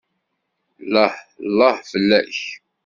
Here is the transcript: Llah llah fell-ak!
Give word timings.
Llah 0.89 1.15
llah 1.55 1.77
fell-ak! 1.89 2.37